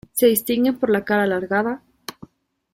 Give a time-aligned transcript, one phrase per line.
[0.13, 1.83] Se distinguen por la cara alargada.